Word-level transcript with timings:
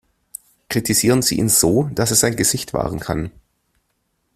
Kritisieren 0.67 1.21
Sie 1.21 1.37
ihn 1.37 1.47
so, 1.47 1.87
dass 1.93 2.09
er 2.09 2.15
sein 2.15 2.35
Gesicht 2.35 2.73
wahren 2.73 2.99
kann. 2.99 3.29